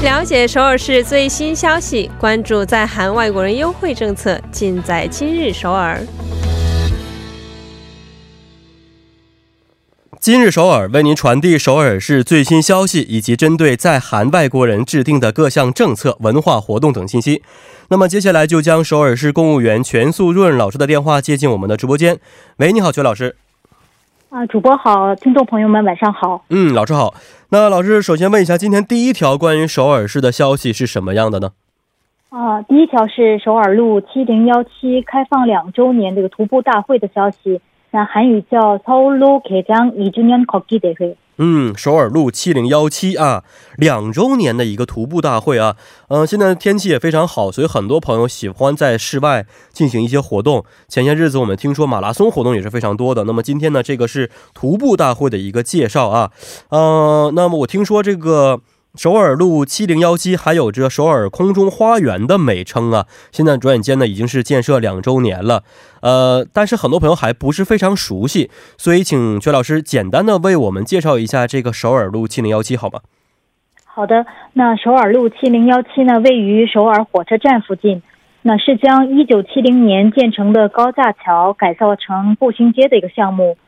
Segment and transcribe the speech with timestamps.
[0.00, 6.00] 了解首尔市最新消息，关注在韩外国人优惠政策，尽在今日首尔。
[10.20, 17.42] 今日首尔为您传递首尔市最新消息以及针对在韩外国人制定的各项政策、文化活动等信息。
[17.88, 22.20] 那么接下来就将首尔市公务员全素润老师的电话接进我们的直播间。
[22.58, 23.34] 喂，你好，全老师。
[24.28, 26.44] 啊，主播好，听众朋友们晚上好。
[26.50, 27.14] 嗯，老师好。
[27.49, 31.51] 那老师首先问一下，今天第一条关于首尔市的消息是什么样的呢？
[32.29, 37.61] 啊，第一条是首尔路七零幺七开放两周年这个徒步大会的消息。
[37.91, 41.15] 那韩语叫서울로개장2주년걷기대 회。
[41.38, 43.44] ”。嗯，首尔路七零幺七啊，
[43.76, 45.76] 两周年的一个徒步大会啊。
[46.08, 50.64] 嗯，现在天气也非常好，所以很多朋友喜欢在室外进行一些活动。
[50.88, 53.24] 前些日子我们听说马拉松活动也是非常多的。
[53.24, 56.30] 那么今天呢，这个是徒步大会的一个介绍啊。
[56.70, 58.60] 嗯，那么我听说这个。
[58.96, 63.06] 首尔路七零幺七还有着首尔空中花园的美称啊！
[63.30, 65.62] 现在转眼间呢已经是建设两周年了，
[66.00, 73.00] 呃，但是很多朋友还不是非常熟悉，所以请薛老师简单的为我们介绍一下这个首尔路七零幺七好吗？
[73.84, 78.02] 好的，那首尔路七零幺七呢位于首尔火车站附近，
[78.42, 83.58] 那是将一九七零年建成的高架桥改造成步行街的一个项目，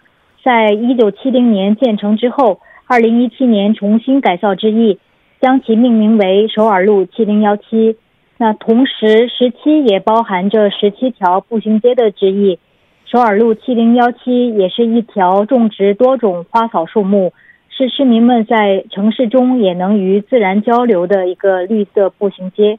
[0.42, 4.98] 在一九七零年建成之后，二零一七年重新改造之意。
[5.40, 7.96] 将其命名为首尔路七零幺七，
[8.36, 12.58] 那同时十七也包含着十七条步行街的之意。
[13.06, 17.32] 首尔路七零幺七也是一条种植多种花草树木，
[17.68, 22.78] 是市民们在城市中也能与自然交流的一个绿色步行街。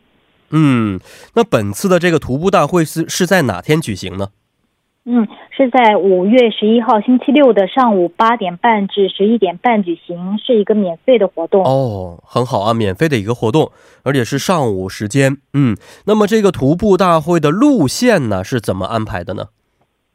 [0.52, 1.00] 嗯，
[1.36, 4.28] 那本次的这个徒步大会是是在哪天举行呢？
[5.04, 13.72] 嗯，是在五月十一号星期六的上午八点半至十一点半举行，是一个免费的活动哦，很好啊，免费的一个活动，
[14.04, 15.38] 而且是上午时间。
[15.54, 19.46] 嗯，那么这个徒步大会的路线呢是怎么安排的呢？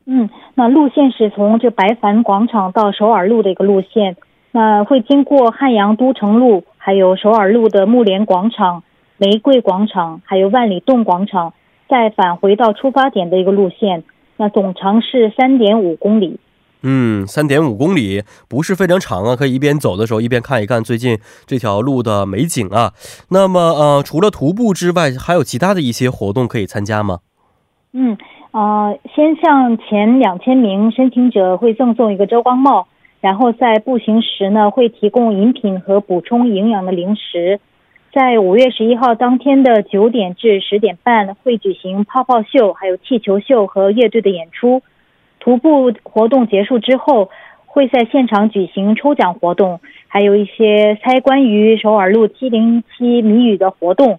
[0.07, 4.17] 嗯，那路线是从这白帆广场到首尔路的一个路线，
[4.53, 8.85] 那会经过汉阳都城路，还有首尔路的木莲广场、
[9.17, 11.55] 玫瑰广场，还有万里洞广场，
[11.89, 14.05] 再返回到出发点的一个路线。
[14.37, 16.39] 那总长是三点五公里，
[16.83, 22.93] 嗯，三点五公里不是非常长啊，可以一边走的时候一边看一看最近这条路的美景啊。
[23.31, 27.21] 那么呃，除了徒步之外，还有其他的一些活动可以参加吗？
[27.93, 28.17] 嗯，
[28.53, 32.87] 呃，先向前两千名申请者会赠送一个遮光帽，
[33.21, 37.59] 然后在步行时呢会提供饮品和补充营养的零食。
[38.17, 44.81] 在五月十一号当天的九点至十点半会举行泡泡秀、还有气球秀和乐队的演出。
[45.39, 47.29] 徒步活动结束之后，
[47.67, 54.19] 会在现场举行抽奖活动，还有一些猜关于首尔路七零七谜语的活动。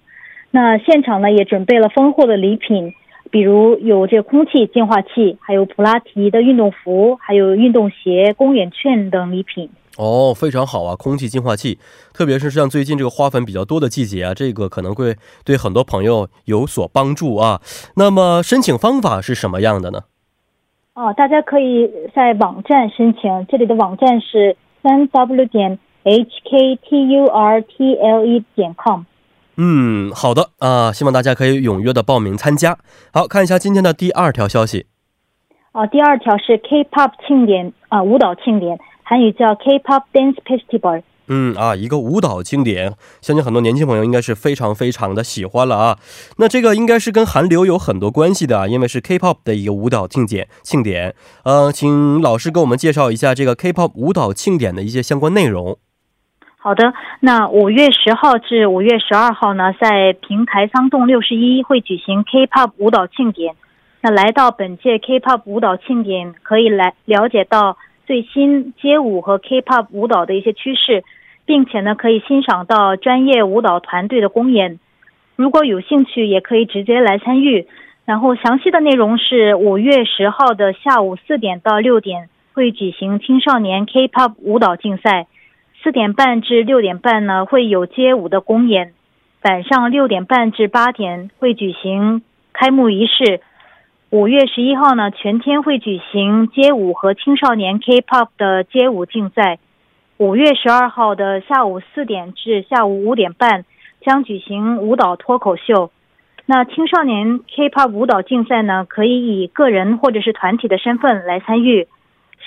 [0.51, 2.93] 那现场呢也准备了丰厚的礼品，
[3.31, 9.69] 比如有这空气净化器，还有普拉提的运动服，还有运动鞋、公园券等礼品。
[9.97, 10.95] 哦，非常好啊！
[10.95, 11.79] 空气净化器，
[12.13, 17.59] 特别是像最近这个花粉比较多的季节啊，这个可能会对很多朋友有所帮助啊。
[17.95, 20.01] 那么申请方法是什么样的呢？
[20.93, 29.01] 哦，大家可以在网站申请，这里的网站是三 w 点 h k t u r t l e 点 com。
[29.57, 32.77] 嗯，好的啊，希望大家可以踊跃的报名参加。
[33.11, 34.85] 好看一下今天的第二条消息。
[35.71, 38.79] 哦，第二条是 K-pop 庆典啊，舞蹈庆典。
[39.03, 41.01] 韩语叫 K-pop Dance Festival。
[41.29, 45.97] 嗯啊，一个舞蹈经典，相信很多年轻朋友应该是非常非常的喜欢了啊。
[46.37, 51.15] 那这个应该是跟韩流有很多关系的啊，因为是 K-pop 的一个舞蹈庆典庆典。
[51.43, 55.77] 呃，请老师给我们介绍一下这个 K-pop 舞蹈庆典的一些相关内容。
[56.59, 63.55] 好的，那五月十号至五月十二号呢，在平台仓洞六十一会举行 K-pop 舞蹈庆典。
[64.01, 67.77] 那来到本届 K-pop 舞蹈庆典，可以来了解到。
[68.07, 71.03] 最新街舞和 K-pop 舞蹈的一些趋势，
[71.45, 74.79] 并且呢，可以欣赏到专业舞蹈团队的公演。
[75.35, 77.67] 如果有兴趣，也可以直接来参与。
[78.05, 85.27] 然后详细的内容是五月十号的下午四点到六点会举行青少年 K-pop 舞蹈竞赛，
[85.87, 88.91] 四点半至六点半呢会有街舞的公演，
[89.41, 93.39] 晚上六点半至八点会举行开幕仪式。
[94.09, 99.59] 五月十一号呢，全天会举行街舞和青少年 K-pop 的街舞竞赛。
[100.17, 103.63] 五月十二号的下午四点至下午五点半
[104.01, 105.89] 将举行舞蹈脱口秀。
[106.45, 111.87] 那青少年 K-pop 舞蹈竞赛呢，可以以个人或者是团体的身份来参与。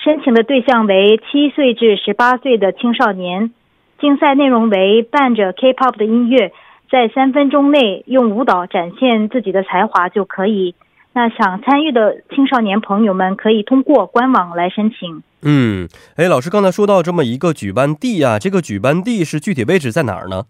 [0.03, 3.51] 申请的对象为七岁至十八岁的青少年。
[3.99, 6.51] 竞赛内容为伴着 K-pop 的音乐，
[6.89, 10.73] 在三分钟内用舞蹈展现自己的才华就可以。
[11.13, 15.21] 那想参与的青少年朋友们可以通过官网来申请。
[15.43, 20.45] 嗯，哎，老师刚才说到这么一个举办地啊，这个举办地是具体位置在哪儿呢？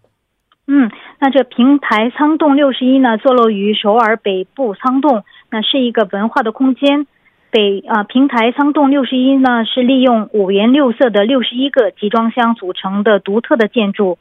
[0.66, 7.06] 嗯，那这平台仓洞六十一呢，坐落于首尔北部仓洞，那是一个文化的空间。
[7.52, 14.16] 北啊，平台仓洞六十一呢，是利用五颜六色的六十一个集装箱组成的独特的建筑。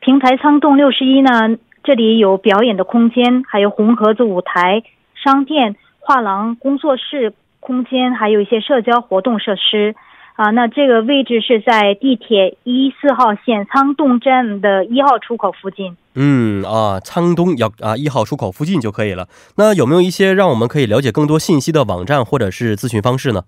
[0.00, 4.82] 平台仓洞六十一呢，这里有表演的空间，还有红盒子舞台、
[5.14, 9.94] 商店、画廊、工作室空间，还有一些社交活动设施。
[10.36, 15.96] 啊，那这个位置是在地铁一四号线仓洞站的一号出口附近。
[16.14, 19.28] 嗯啊，仓东要啊一号出口附近就可以了。
[19.58, 23.42] 那有没有一些让我们可以了解更多信息的网站或者是咨询方式呢？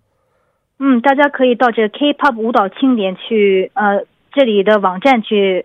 [0.79, 5.65] 嗯，大家可以到这 K-pop 舞蹈庆典去，呃，这里的网站去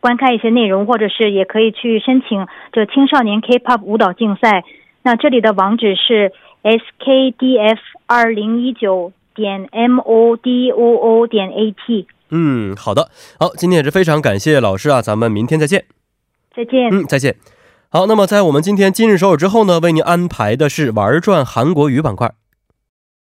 [0.00, 4.64] 观看一些内容，或者是也可以去申请这青少年 K-pop 舞蹈竞赛。
[5.02, 6.32] 那这里的网址是
[6.64, 9.12] skdf 二零一九。
[9.34, 12.06] 点 m o d o o 点 a t。
[12.30, 15.84] 嗯，好的，好，今天也是非常感谢老师啊，咱们明天再见。
[16.56, 16.88] 再见。
[16.90, 17.36] 嗯，再见。
[17.90, 22.32] 好，那么在我们今天今日首尔之后呢，为您安排的是玩转韩国语板块。